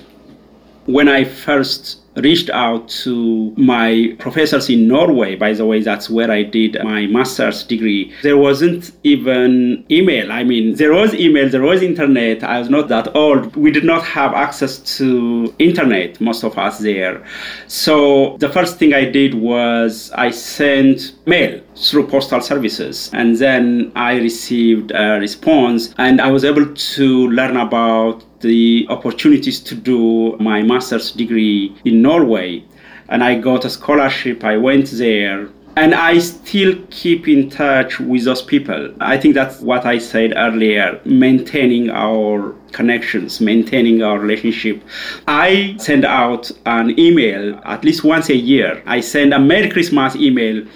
when 0.87 1.09
I 1.09 1.25
first 1.25 2.02
reached 2.17 2.51
out 2.51 2.89
to 2.89 3.53
my 3.57 4.15
professors 4.19 4.69
in 4.69 4.87
Norway. 4.87 5.35
By 5.37 5.53
the 5.53 5.65
way, 5.67 5.81
that's 5.81 6.11
where 6.11 6.31
I 6.31 6.43
did 6.43 6.77
my 6.83 7.07
master's 7.07 7.65
degree. 7.65 8.13
There 8.23 8.37
wasn't 8.37 8.93
even 9.03 9.85
email. 9.91 10.31
I 10.31 10.45
mean, 10.45 10.75
there 10.75 10.93
was 10.93 11.15
email, 11.15 11.49
there 11.49 11.63
was 11.63 11.83
internet. 11.83 12.45
I 12.45 12.59
was 12.59 12.69
not 12.69 12.89
that 12.89 13.15
old. 13.15 13.57
We 13.57 13.71
did 13.71 13.85
not 13.85 14.05
have 14.05 14.35
access 14.35 14.79
to 14.99 15.55
internet, 15.59 16.21
most 16.21 16.45
of 16.45 16.59
us 16.59 16.79
there. 16.79 17.25
So 17.67 18.37
the 18.39 18.49
first 18.49 18.79
thing 18.79 18.95
I 18.95 19.05
did 19.05 19.35
was 19.35 20.11
I 20.15 20.31
sent 20.31 21.15
mail 21.27 21.61
through 21.75 22.07
postal 22.07 22.41
services 22.41 23.11
and 23.15 23.37
then 23.37 23.93
I 23.97 24.17
received 24.17 24.93
a 24.93 25.19
response 25.19 25.95
and 25.99 26.21
I 26.21 26.31
was 26.31 26.45
able 26.45 26.75
to 26.75 27.29
learn 27.29 27.57
about 27.57 28.25
the 28.43 28.87
opportunities 28.91 29.61
to 29.61 29.75
do 29.75 30.37
my 30.39 30.63
master's 30.63 31.11
degree 31.13 31.75
in 31.85 32.03
Norway. 32.03 32.65
And 33.09 33.25
I 33.25 33.39
got 33.39 33.65
a 33.65 33.71
scholarship. 33.71 34.45
I 34.45 34.57
went 34.57 34.91
there. 34.91 35.49
And 35.75 35.95
I 35.95 36.19
still 36.19 36.75
keep 36.91 37.29
in 37.29 37.49
touch 37.49 37.99
with 37.99 38.25
those 38.25 38.43
people. 38.43 38.95
I 39.01 39.17
think 39.17 39.35
that's 39.35 39.61
what 39.61 39.87
I 39.87 39.97
said 39.99 40.35
earlier 40.37 41.01
maintaining 41.07 41.89
our 41.89 42.55
connections, 42.73 43.41
maintaining 43.41 44.03
our 44.03 44.19
relationship. 44.19 44.83
I 45.27 45.77
send 45.79 46.05
out 46.05 46.51
an 46.67 46.99
email 46.99 47.59
at 47.65 47.85
least 47.85 48.05
once 48.05 48.29
a 48.29 48.37
year. 48.37 48.83
I 48.85 49.01
send 49.01 49.33
a 49.33 49.39
Merry 49.39 49.71
Christmas 49.71 50.15
email 50.17 50.67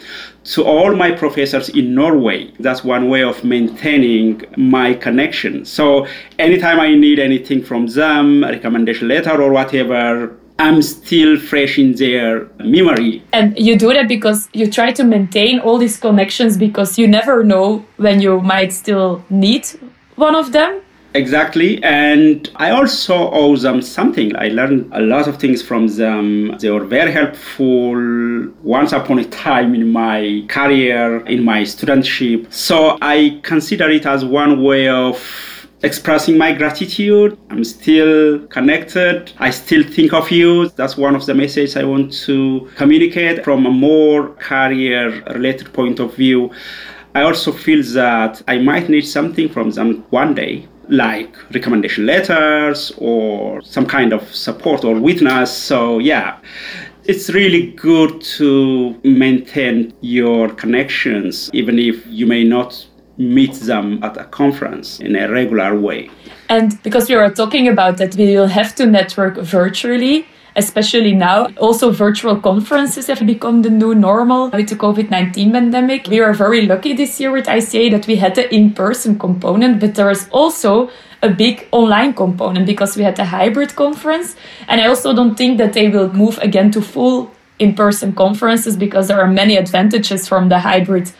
to 0.53 0.63
all 0.63 0.95
my 0.95 1.11
professors 1.11 1.69
in 1.69 1.93
Norway. 1.93 2.51
That's 2.59 2.83
one 2.83 3.09
way 3.09 3.23
of 3.23 3.43
maintaining 3.43 4.43
my 4.55 4.93
connection. 4.93 5.65
So 5.65 6.07
anytime 6.39 6.79
I 6.79 6.95
need 6.95 7.19
anything 7.19 7.63
from 7.63 7.87
them, 7.87 8.43
a 8.43 8.51
recommendation 8.51 9.07
letter 9.09 9.41
or 9.41 9.51
whatever, 9.51 10.37
I'm 10.59 10.81
still 10.81 11.37
fresh 11.37 11.77
in 11.77 11.93
their 11.95 12.47
memory. 12.59 13.23
And 13.31 13.57
you 13.59 13.77
do 13.77 13.93
that 13.93 14.07
because 14.07 14.49
you 14.53 14.71
try 14.71 14.91
to 14.93 15.03
maintain 15.03 15.59
all 15.59 15.77
these 15.77 15.97
connections 15.97 16.57
because 16.57 16.97
you 16.97 17.07
never 17.07 17.43
know 17.43 17.85
when 17.97 18.21
you 18.21 18.41
might 18.41 18.73
still 18.73 19.23
need 19.29 19.67
one 20.15 20.35
of 20.35 20.53
them. 20.53 20.81
Exactly. 21.17 21.83
And 21.83 22.47
I 22.57 22.69
also 22.69 23.31
owe 23.31 23.55
them 23.57 23.81
something. 23.81 24.35
I 24.35 24.49
learned 24.49 24.87
a 24.93 25.01
lot 25.01 25.27
of 25.27 25.37
things 25.37 25.63
from 25.63 25.87
them. 25.87 26.55
They 26.59 26.69
were 26.69 26.85
very 26.85 27.11
helpful 27.11 28.51
once 28.61 28.91
upon 28.91 29.17
a 29.17 29.25
time 29.25 29.73
in 29.73 29.91
my 29.91 30.45
career, 30.47 31.25
in 31.25 31.43
my 31.43 31.63
studentship. 31.63 32.53
So 32.53 32.99
I 33.01 33.39
consider 33.41 33.89
it 33.89 34.05
as 34.05 34.23
one 34.23 34.61
way 34.61 34.89
of 34.89 35.17
expressing 35.81 36.37
my 36.37 36.51
gratitude. 36.53 37.35
I'm 37.49 37.63
still 37.63 38.45
connected. 38.49 39.33
I 39.39 39.49
still 39.49 39.81
think 39.81 40.13
of 40.13 40.29
you. 40.29 40.69
That's 40.69 40.97
one 40.97 41.15
of 41.15 41.25
the 41.25 41.33
messages 41.33 41.75
I 41.75 41.83
want 41.83 42.13
to 42.27 42.69
communicate 42.75 43.43
from 43.43 43.65
a 43.65 43.71
more 43.71 44.29
career 44.35 45.23
related 45.33 45.73
point 45.73 45.99
of 45.99 46.13
view. 46.13 46.51
I 47.15 47.23
also 47.23 47.51
feel 47.51 47.81
that 47.95 48.43
I 48.47 48.59
might 48.59 48.87
need 48.87 49.07
something 49.07 49.49
from 49.49 49.71
them 49.71 50.05
one 50.11 50.35
day 50.35 50.67
like 50.89 51.35
recommendation 51.53 52.05
letters 52.05 52.91
or 52.97 53.61
some 53.61 53.85
kind 53.85 54.13
of 54.13 54.23
support 54.33 54.83
or 54.83 54.99
witness. 54.99 55.51
So, 55.51 55.99
yeah, 55.99 56.37
it's 57.05 57.29
really 57.29 57.71
good 57.71 58.21
to 58.37 58.99
maintain 59.03 59.93
your 60.01 60.49
connections, 60.49 61.49
even 61.53 61.79
if 61.79 62.05
you 62.07 62.25
may 62.25 62.43
not 62.43 62.85
meet 63.17 63.53
them 63.53 64.03
at 64.03 64.15
a 64.17 64.25
conference 64.25 64.99
in 64.99 65.15
a 65.15 65.29
regular 65.29 65.79
way. 65.79 66.09
And 66.49 66.81
because 66.83 67.09
we 67.09 67.15
are 67.15 67.31
talking 67.31 67.67
about 67.67 67.97
that, 67.97 68.15
we 68.15 68.25
will 68.35 68.47
have 68.47 68.75
to 68.75 68.85
network 68.85 69.37
virtually 69.37 70.25
especially 70.57 71.13
now. 71.13 71.47
Also, 71.57 71.91
virtual 71.91 72.35
conferences 72.41 73.07
have 73.07 73.25
become 73.25 73.61
the 73.61 73.69
new 73.69 73.95
normal 73.95 74.49
with 74.49 74.69
the 74.69 74.75
COVID 74.75 75.09
19 75.09 75.51
pandemic. 75.51 76.07
We 76.07 76.19
are 76.19 76.33
very 76.33 76.65
lucky 76.65 76.93
this 76.93 77.19
year 77.19 77.31
with 77.31 77.45
ICA 77.45 77.91
that 77.91 78.07
we 78.07 78.17
had 78.17 78.35
the 78.35 78.53
in 78.53 78.73
person 78.73 79.17
component, 79.17 79.79
but 79.79 79.95
there 79.95 80.09
is 80.09 80.27
also 80.31 80.89
a 81.21 81.29
big 81.29 81.67
online 81.71 82.13
component 82.13 82.65
because 82.65 82.97
we 82.97 83.03
had 83.03 83.17
a 83.19 83.25
hybrid 83.25 83.75
conference. 83.75 84.35
And 84.67 84.81
I 84.81 84.87
also 84.87 85.13
don't 85.13 85.35
think 85.35 85.59
that 85.59 85.73
they 85.73 85.89
will 85.89 86.11
move 86.11 86.37
again 86.39 86.71
to 86.71 86.81
full 86.81 87.31
in 87.59 87.73
person 87.73 88.13
conferences 88.13 88.75
because 88.75 89.07
there 89.07 89.19
are 89.19 89.27
many 89.27 89.55
advantages 89.55 90.27
from 90.27 90.49
the 90.49 90.59
hybrid 90.59 91.11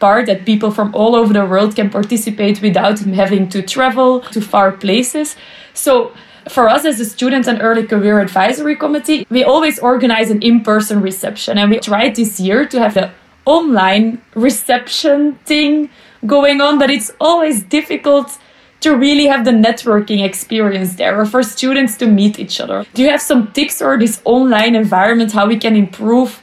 part 0.00 0.26
that 0.26 0.44
people 0.44 0.70
from 0.70 0.94
all 0.94 1.14
over 1.14 1.32
the 1.32 1.46
world 1.46 1.76
can 1.76 1.88
participate 1.88 2.60
without 2.60 2.98
having 2.98 3.48
to 3.48 3.62
travel 3.62 4.20
to 4.20 4.40
far 4.40 4.72
places. 4.72 5.36
So 5.72 6.12
for 6.48 6.68
us 6.68 6.84
as 6.84 7.00
a 7.00 7.04
student 7.04 7.46
and 7.46 7.60
early 7.62 7.86
career 7.86 8.20
advisory 8.20 8.76
committee, 8.76 9.26
we 9.30 9.44
always 9.44 9.78
organize 9.78 10.30
an 10.30 10.42
in 10.42 10.60
person 10.62 11.00
reception. 11.00 11.58
And 11.58 11.70
we 11.70 11.78
tried 11.78 12.16
this 12.16 12.40
year 12.40 12.66
to 12.66 12.78
have 12.78 12.94
the 12.94 13.10
online 13.46 14.22
reception 14.34 15.34
thing 15.44 15.90
going 16.26 16.60
on, 16.60 16.78
but 16.78 16.90
it's 16.90 17.12
always 17.20 17.62
difficult 17.62 18.38
to 18.80 18.96
really 18.96 19.26
have 19.26 19.44
the 19.44 19.50
networking 19.50 20.22
experience 20.24 20.96
there 20.96 21.18
or 21.18 21.24
for 21.24 21.42
students 21.42 21.96
to 21.96 22.06
meet 22.06 22.38
each 22.38 22.60
other. 22.60 22.84
Do 22.92 23.02
you 23.02 23.10
have 23.10 23.22
some 23.22 23.50
tips 23.52 23.80
or 23.80 23.98
this 23.98 24.20
online 24.24 24.74
environment 24.74 25.32
how 25.32 25.46
we 25.46 25.56
can 25.56 25.74
improve 25.74 26.42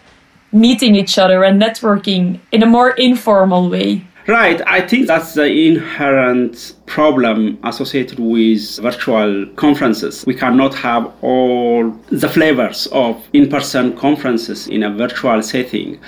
meeting 0.51 0.96
each 0.96 1.17
other 1.17 1.43
and 1.43 1.62
networking 1.62 2.39
in 2.51 2.63
a 2.63 2.65
more 2.65 2.91
informal 2.91 3.70
way? 3.70 4.08
Right. 4.28 4.62
I 4.68 4.82
think 4.82 5.08
that's 5.08 5.34
the 5.34 5.46
inherent 5.46 6.75
problem 6.86 7.58
associated 7.63 8.20
with 8.20 8.78
virtual 8.78 9.48
conferences. 9.56 10.24
We 10.28 10.36
cannot 10.36 10.75
have 10.75 11.12
all 11.22 11.90
the 12.10 12.30
flavors 12.30 12.88
of 12.92 13.18
in 13.34 13.50
person 13.50 13.98
conferences 13.98 14.68
in 14.68 14.84
a 14.84 14.94
virtual 14.94 15.42
setting. 15.42 16.00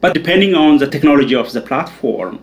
But 0.00 0.14
depending 0.14 0.54
on 0.54 0.78
the 0.78 0.86
technology 0.86 1.34
of 1.34 1.52
the 1.52 1.60
platform, 1.60 2.38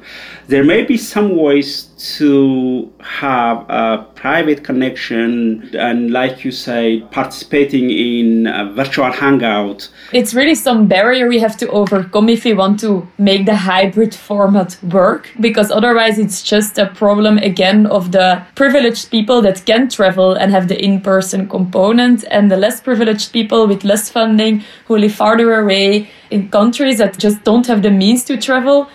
there 0.47 0.63
may 0.63 0.83
be 0.83 0.97
some 0.97 1.37
ways 1.37 1.85
to 2.17 2.91
have 2.99 3.65
a 3.69 4.05
private 4.13 4.63
connection 4.63 5.69
and, 5.73 6.11
like 6.11 6.43
you 6.43 6.51
say, 6.51 7.01
participating 7.11 7.89
in 7.89 8.47
a 8.47 8.71
virtual 8.73 9.11
hangout. 9.11 9.89
It's 10.11 10.33
really 10.33 10.53
some 10.53 10.87
barrier 10.87 11.27
we 11.27 11.39
have 11.39 11.57
to 11.57 11.69
overcome 11.69 12.29
if 12.29 12.43
we 12.43 12.53
want 12.53 12.79
to 12.81 13.07
make 13.17 13.45
the 13.45 13.55
hybrid 13.55 14.13
format 14.13 14.77
work, 14.83 15.31
because 15.39 15.71
otherwise 15.71 16.19
it's 16.19 16.43
just 16.43 16.77
a 16.77 16.87
problem 16.87 17.37
again 17.37 17.87
of 17.87 18.11
the 18.11 18.43
privileged 18.55 19.09
people 19.09 19.41
that 19.41 19.65
can 19.65 19.89
travel 19.89 20.33
and 20.33 20.51
have 20.51 20.67
the 20.67 20.79
in 20.83 21.01
person 21.01 21.47
component, 21.47 22.25
and 22.29 22.51
the 22.51 22.57
less 22.57 22.81
privileged 22.81 23.31
people 23.31 23.65
with 23.65 23.83
less 23.83 24.09
funding 24.09 24.63
who 24.87 24.97
live 24.97 25.13
farther 25.13 25.53
away 25.55 26.09
in 26.35 26.49
countries 26.49 26.97
that 26.97 27.17
just 27.17 27.43
don't 27.43 27.65
have 27.67 27.81
the 27.81 27.89
means 27.89 28.23
to 28.25 28.35
travel. 28.37 28.89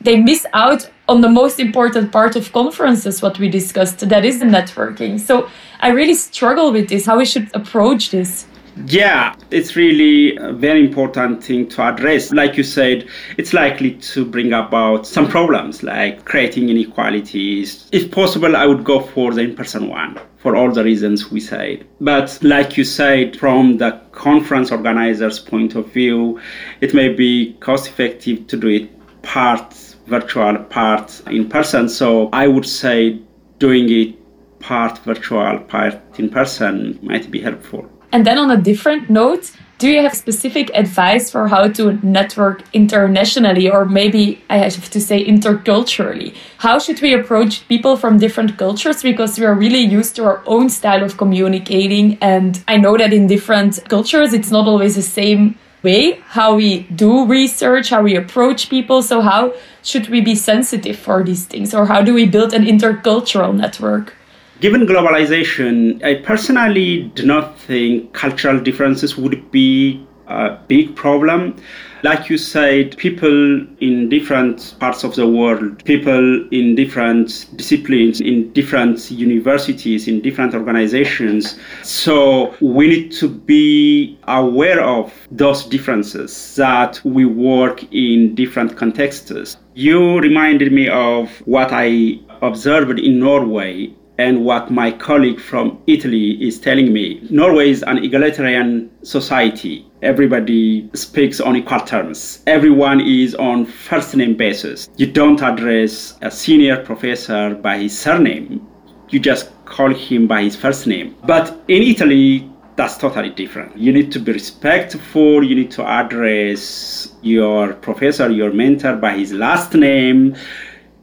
They 0.00 0.16
miss 0.16 0.46
out 0.52 0.90
on 1.08 1.20
the 1.20 1.28
most 1.28 1.60
important 1.60 2.10
part 2.10 2.34
of 2.36 2.52
conferences, 2.52 3.22
what 3.22 3.38
we 3.38 3.48
discussed, 3.48 4.08
that 4.08 4.24
is 4.24 4.40
the 4.40 4.46
networking. 4.46 5.20
So 5.20 5.48
I 5.80 5.88
really 5.90 6.14
struggle 6.14 6.72
with 6.72 6.88
this, 6.88 7.06
how 7.06 7.18
we 7.18 7.26
should 7.26 7.48
approach 7.54 8.10
this. 8.10 8.46
Yeah, 8.84 9.34
it's 9.50 9.74
really 9.74 10.36
a 10.36 10.52
very 10.52 10.84
important 10.84 11.42
thing 11.42 11.66
to 11.70 11.82
address. 11.82 12.30
Like 12.30 12.58
you 12.58 12.62
said, 12.62 13.08
it's 13.38 13.54
likely 13.54 13.92
to 13.92 14.24
bring 14.24 14.52
about 14.52 15.06
some 15.06 15.28
problems 15.28 15.82
like 15.82 16.26
creating 16.26 16.68
inequalities. 16.68 17.88
If 17.92 18.10
possible, 18.10 18.54
I 18.54 18.66
would 18.66 18.84
go 18.84 19.00
for 19.00 19.32
the 19.32 19.40
in 19.40 19.56
person 19.56 19.88
one 19.88 20.20
for 20.36 20.54
all 20.54 20.70
the 20.70 20.84
reasons 20.84 21.30
we 21.30 21.40
said. 21.40 21.86
But 22.02 22.38
like 22.42 22.76
you 22.76 22.84
said, 22.84 23.36
from 23.36 23.78
the 23.78 23.98
conference 24.12 24.70
organizer's 24.70 25.38
point 25.38 25.74
of 25.74 25.90
view, 25.90 26.38
it 26.82 26.92
may 26.92 27.08
be 27.08 27.54
cost 27.60 27.88
effective 27.88 28.46
to 28.48 28.56
do 28.58 28.68
it 28.68 29.22
part 29.22 29.74
virtual, 30.06 30.58
part 30.64 31.22
in 31.28 31.48
person. 31.48 31.88
So 31.88 32.28
I 32.32 32.46
would 32.46 32.66
say 32.66 33.20
doing 33.58 33.88
it 33.88 34.16
part 34.60 34.98
virtual, 34.98 35.60
part 35.60 35.98
in 36.18 36.28
person 36.28 36.98
might 37.02 37.30
be 37.30 37.40
helpful. 37.40 37.90
And 38.12 38.26
then 38.26 38.38
on 38.38 38.50
a 38.50 38.56
different 38.56 39.10
note, 39.10 39.52
do 39.78 39.90
you 39.90 40.00
have 40.00 40.14
specific 40.14 40.70
advice 40.72 41.30
for 41.30 41.48
how 41.48 41.68
to 41.68 41.98
network 42.02 42.62
internationally 42.72 43.68
or 43.68 43.84
maybe 43.84 44.42
I 44.48 44.56
have 44.56 44.88
to 44.90 45.00
say 45.00 45.22
interculturally? 45.22 46.34
How 46.58 46.78
should 46.78 47.02
we 47.02 47.12
approach 47.12 47.68
people 47.68 47.98
from 47.98 48.18
different 48.18 48.56
cultures 48.56 49.02
because 49.02 49.38
we 49.38 49.44
are 49.44 49.54
really 49.54 49.80
used 49.80 50.16
to 50.16 50.24
our 50.24 50.42
own 50.46 50.70
style 50.70 51.02
of 51.02 51.18
communicating 51.18 52.16
and 52.22 52.62
I 52.66 52.78
know 52.78 52.96
that 52.96 53.12
in 53.12 53.26
different 53.26 53.86
cultures 53.90 54.32
it's 54.32 54.50
not 54.50 54.66
always 54.66 54.94
the 54.96 55.02
same 55.02 55.58
way 55.82 56.20
how 56.28 56.56
we 56.56 56.80
do 57.04 57.26
research, 57.26 57.90
how 57.90 58.02
we 58.02 58.16
approach 58.16 58.70
people. 58.70 59.02
So 59.02 59.20
how 59.20 59.54
should 59.82 60.08
we 60.08 60.22
be 60.22 60.34
sensitive 60.34 60.98
for 60.98 61.22
these 61.22 61.44
things 61.44 61.74
or 61.74 61.84
how 61.84 62.00
do 62.00 62.14
we 62.14 62.26
build 62.26 62.54
an 62.54 62.64
intercultural 62.64 63.54
network? 63.54 64.15
Given 64.58 64.86
globalization, 64.86 66.02
I 66.02 66.14
personally 66.22 67.12
do 67.14 67.26
not 67.26 67.58
think 67.58 68.14
cultural 68.14 68.58
differences 68.58 69.14
would 69.14 69.50
be 69.50 70.02
a 70.28 70.58
big 70.66 70.96
problem. 70.96 71.56
Like 72.02 72.30
you 72.30 72.38
said, 72.38 72.96
people 72.96 73.66
in 73.80 74.08
different 74.08 74.74
parts 74.80 75.04
of 75.04 75.14
the 75.14 75.28
world, 75.28 75.84
people 75.84 76.48
in 76.52 76.74
different 76.74 77.50
disciplines, 77.56 78.22
in 78.22 78.50
different 78.54 79.10
universities, 79.10 80.08
in 80.08 80.22
different 80.22 80.54
organizations. 80.54 81.58
So 81.82 82.54
we 82.62 82.88
need 82.88 83.12
to 83.12 83.28
be 83.28 84.18
aware 84.26 84.80
of 84.80 85.12
those 85.30 85.66
differences 85.66 86.56
that 86.56 86.98
we 87.04 87.26
work 87.26 87.84
in 87.92 88.34
different 88.34 88.74
contexts. 88.78 89.58
You 89.74 90.18
reminded 90.20 90.72
me 90.72 90.88
of 90.88 91.30
what 91.44 91.72
I 91.72 92.20
observed 92.40 92.98
in 92.98 93.18
Norway 93.18 93.92
and 94.18 94.44
what 94.44 94.70
my 94.70 94.90
colleague 94.90 95.40
from 95.40 95.78
Italy 95.86 96.42
is 96.42 96.58
telling 96.58 96.92
me. 96.92 97.26
Norway 97.30 97.70
is 97.70 97.82
an 97.82 97.98
egalitarian 97.98 98.90
society. 99.04 99.86
Everybody 100.02 100.88
speaks 100.94 101.40
on 101.40 101.56
equal 101.56 101.80
terms. 101.80 102.42
Everyone 102.46 103.00
is 103.00 103.34
on 103.34 103.66
first 103.66 104.16
name 104.16 104.36
basis. 104.36 104.88
You 104.96 105.06
don't 105.06 105.42
address 105.42 106.18
a 106.22 106.30
senior 106.30 106.82
professor 106.82 107.54
by 107.54 107.78
his 107.78 107.98
surname. 107.98 108.66
You 109.10 109.20
just 109.20 109.50
call 109.64 109.92
him 109.92 110.26
by 110.26 110.42
his 110.42 110.56
first 110.56 110.86
name. 110.86 111.16
But 111.24 111.58
in 111.68 111.82
Italy, 111.82 112.50
that's 112.76 112.96
totally 112.98 113.30
different. 113.30 113.76
You 113.76 113.92
need 113.92 114.12
to 114.12 114.18
be 114.18 114.32
respectful. 114.32 115.42
You 115.42 115.54
need 115.54 115.70
to 115.72 115.84
address 115.84 117.14
your 117.22 117.72
professor, 117.74 118.30
your 118.30 118.52
mentor 118.52 118.96
by 118.96 119.16
his 119.16 119.32
last 119.32 119.74
name, 119.74 120.36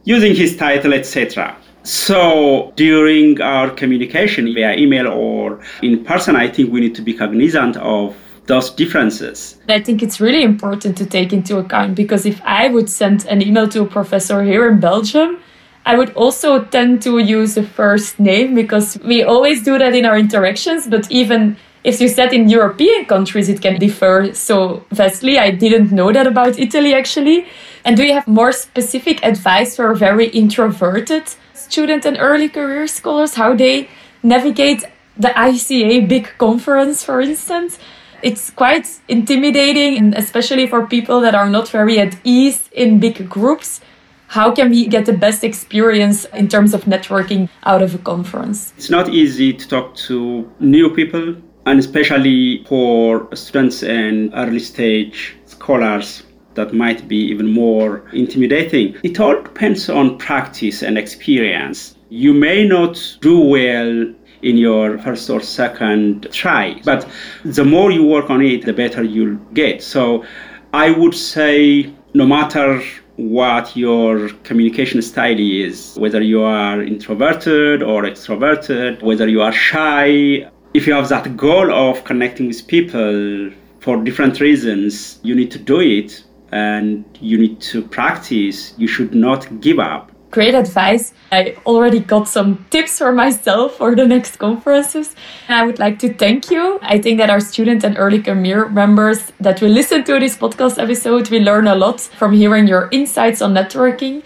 using 0.04 0.34
his 0.34 0.56
title, 0.56 0.94
etc. 0.94 1.56
So 1.84 2.72
during 2.76 3.40
our 3.42 3.68
communication 3.70 4.54
via 4.54 4.74
email 4.76 5.06
or 5.06 5.60
in 5.82 6.02
person, 6.02 6.34
I 6.34 6.48
think 6.48 6.72
we 6.72 6.80
need 6.80 6.94
to 6.94 7.02
be 7.02 7.12
cognizant 7.12 7.76
of 7.76 8.16
those 8.46 8.70
differences. 8.70 9.58
I 9.68 9.80
think 9.80 10.02
it's 10.02 10.20
really 10.20 10.42
important 10.42 10.96
to 10.98 11.06
take 11.06 11.32
into 11.32 11.58
account 11.58 11.94
because 11.94 12.24
if 12.26 12.40
I 12.42 12.68
would 12.68 12.88
send 12.88 13.26
an 13.26 13.42
email 13.42 13.68
to 13.68 13.82
a 13.82 13.86
professor 13.86 14.42
here 14.42 14.68
in 14.68 14.80
Belgium, 14.80 15.38
I 15.86 15.96
would 15.96 16.14
also 16.14 16.64
tend 16.64 17.02
to 17.02 17.18
use 17.18 17.56
a 17.58 17.62
first 17.62 18.18
name 18.18 18.54
because 18.54 18.98
we 19.04 19.22
always 19.22 19.62
do 19.62 19.78
that 19.78 19.94
in 19.94 20.06
our 20.06 20.18
interactions, 20.18 20.86
but 20.86 21.10
even 21.10 21.58
if 21.84 22.00
you 22.00 22.08
said 22.08 22.32
in 22.32 22.48
European 22.48 23.04
countries, 23.04 23.50
it 23.50 23.60
can 23.60 23.78
differ 23.78 24.32
so 24.32 24.82
vastly. 24.90 25.38
I 25.38 25.50
didn't 25.50 25.92
know 25.92 26.10
that 26.12 26.26
about 26.26 26.58
Italy 26.58 26.94
actually. 26.94 27.46
And 27.84 27.94
do 27.94 28.04
you 28.04 28.14
have 28.14 28.26
more 28.26 28.52
specific 28.52 29.22
advice 29.22 29.76
for 29.76 29.94
very 29.94 30.28
introverted 30.28 31.24
student 31.54 32.04
and 32.04 32.16
early 32.20 32.48
career 32.48 32.86
scholars, 32.86 33.34
how 33.34 33.54
they 33.54 33.88
navigate 34.22 34.84
the 35.16 35.28
ICA 35.28 36.08
big 36.08 36.28
conference, 36.38 37.04
for 37.04 37.20
instance. 37.20 37.78
It's 38.22 38.50
quite 38.50 38.88
intimidating, 39.08 39.98
and 39.98 40.14
especially 40.14 40.66
for 40.66 40.86
people 40.86 41.20
that 41.20 41.34
are 41.34 41.48
not 41.48 41.68
very 41.68 41.98
at 41.98 42.16
ease 42.24 42.68
in 42.72 42.98
big 42.98 43.28
groups. 43.28 43.80
How 44.28 44.50
can 44.50 44.70
we 44.70 44.88
get 44.88 45.06
the 45.06 45.12
best 45.12 45.44
experience 45.44 46.24
in 46.26 46.48
terms 46.48 46.74
of 46.74 46.84
networking 46.84 47.48
out 47.64 47.82
of 47.82 47.94
a 47.94 47.98
conference? 47.98 48.72
It's 48.76 48.90
not 48.90 49.08
easy 49.10 49.52
to 49.52 49.68
talk 49.68 49.94
to 50.08 50.50
new 50.58 50.90
people, 50.90 51.36
and 51.66 51.78
especially 51.78 52.64
for 52.64 53.28
students 53.36 53.82
and 53.82 54.32
early 54.34 54.58
stage 54.58 55.36
scholars 55.44 56.24
that 56.54 56.72
might 56.72 57.06
be 57.08 57.16
even 57.16 57.50
more 57.50 58.04
intimidating. 58.12 58.96
It 59.02 59.20
all 59.20 59.42
depends 59.42 59.88
on 59.90 60.18
practice 60.18 60.82
and 60.82 60.96
experience. 60.96 61.96
You 62.08 62.32
may 62.32 62.66
not 62.66 63.18
do 63.20 63.38
well 63.40 64.14
in 64.42 64.56
your 64.58 64.98
first 64.98 65.30
or 65.30 65.40
second 65.40 66.28
try, 66.30 66.80
but 66.84 67.08
the 67.44 67.64
more 67.64 67.90
you 67.90 68.04
work 68.04 68.30
on 68.30 68.42
it, 68.42 68.64
the 68.64 68.72
better 68.72 69.02
you'll 69.02 69.36
get. 69.54 69.82
So 69.82 70.24
I 70.72 70.90
would 70.90 71.14
say 71.14 71.92
no 72.12 72.26
matter 72.26 72.82
what 73.16 73.76
your 73.76 74.28
communication 74.42 75.00
style 75.00 75.38
is, 75.38 75.96
whether 75.98 76.20
you 76.20 76.42
are 76.42 76.82
introverted 76.82 77.82
or 77.82 78.02
extroverted, 78.02 79.02
whether 79.02 79.28
you 79.28 79.40
are 79.40 79.52
shy, 79.52 80.48
if 80.74 80.86
you 80.86 80.92
have 80.92 81.08
that 81.08 81.36
goal 81.36 81.72
of 81.72 82.04
connecting 82.04 82.48
with 82.48 82.66
people 82.66 83.50
for 83.78 84.02
different 84.02 84.40
reasons, 84.40 85.20
you 85.22 85.34
need 85.34 85.50
to 85.52 85.58
do 85.58 85.80
it 85.80 86.23
and 86.52 87.04
you 87.20 87.38
need 87.38 87.60
to 87.60 87.82
practice. 87.82 88.74
You 88.78 88.86
should 88.86 89.14
not 89.14 89.60
give 89.60 89.78
up. 89.78 90.10
Great 90.30 90.54
advice. 90.54 91.14
I 91.30 91.56
already 91.64 92.00
got 92.00 92.26
some 92.26 92.66
tips 92.70 92.98
for 92.98 93.12
myself 93.12 93.76
for 93.76 93.94
the 93.94 94.04
next 94.04 94.38
conferences. 94.38 95.14
And 95.46 95.56
I 95.56 95.64
would 95.64 95.78
like 95.78 96.00
to 96.00 96.12
thank 96.12 96.50
you. 96.50 96.80
I 96.82 96.98
think 96.98 97.18
that 97.18 97.30
our 97.30 97.38
student 97.38 97.84
and 97.84 97.96
early 97.96 98.20
career 98.20 98.68
members 98.68 99.32
that 99.38 99.60
will 99.60 99.70
listen 99.70 100.02
to 100.04 100.18
this 100.18 100.36
podcast 100.36 100.82
episode 100.82 101.30
will 101.30 101.42
learn 101.42 101.68
a 101.68 101.76
lot 101.76 102.00
from 102.00 102.32
hearing 102.32 102.66
your 102.66 102.88
insights 102.90 103.40
on 103.42 103.54
networking. 103.54 104.24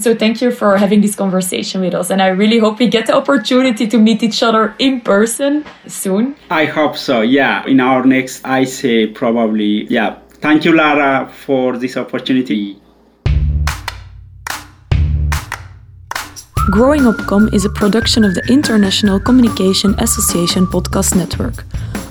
So 0.00 0.14
thank 0.14 0.40
you 0.40 0.52
for 0.52 0.76
having 0.76 1.00
this 1.00 1.16
conversation 1.16 1.80
with 1.80 1.92
us. 1.92 2.10
And 2.10 2.22
I 2.22 2.28
really 2.28 2.60
hope 2.60 2.78
we 2.78 2.86
get 2.86 3.06
the 3.06 3.16
opportunity 3.16 3.88
to 3.88 3.98
meet 3.98 4.22
each 4.22 4.44
other 4.44 4.76
in 4.78 5.00
person 5.00 5.64
soon. 5.88 6.36
I 6.50 6.66
hope 6.66 6.96
so. 6.96 7.22
Yeah. 7.22 7.66
In 7.66 7.80
our 7.80 8.06
next 8.06 8.44
ICA 8.44 9.12
probably, 9.12 9.86
yeah, 9.86 10.18
Thank 10.40 10.64
you, 10.64 10.72
Lara, 10.72 11.30
for 11.44 11.76
this 11.76 11.96
opportunity. 11.96 12.80
Growing 16.70 17.06
Up 17.06 17.16
Comm 17.26 17.52
is 17.52 17.64
a 17.64 17.70
production 17.70 18.24
of 18.24 18.34
the 18.34 18.42
International 18.48 19.18
Communication 19.18 19.94
Association 19.98 20.66
Podcast 20.66 21.16
Network. 21.16 21.64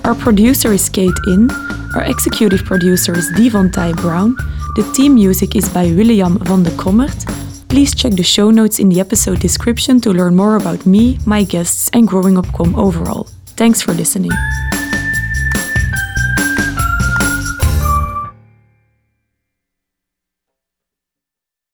Our 0.04 0.16
producer 0.16 0.74
is 0.74 0.90
Kate 0.90 1.20
In, 1.28 1.50
our 1.96 2.04
executive 2.04 2.66
producer 2.66 3.16
is 3.18 3.32
DeVante 3.34 3.96
Brown, 3.98 4.36
the 4.76 4.84
theme 4.96 5.16
music 5.16 5.56
is 5.56 5.70
by 5.70 5.86
William 5.86 6.38
van 6.40 6.64
de 6.64 6.72
Krommert. 6.72 7.26
Please 7.70 7.94
check 7.96 8.14
the 8.14 8.24
show 8.24 8.52
notes 8.52 8.80
in 8.80 8.90
the 8.90 9.00
episode 9.00 9.40
description 9.40 10.02
to 10.02 10.12
learn 10.12 10.36
more 10.36 10.56
about 10.56 10.86
me, 10.86 11.18
my 11.26 11.44
guests, 11.44 11.90
and 11.94 12.08
Growing 12.08 12.38
Up 12.38 12.48
Comm 12.48 12.76
overall. 12.78 13.28
Thanks 13.56 13.82
for 13.82 13.94
listening. 13.94 14.32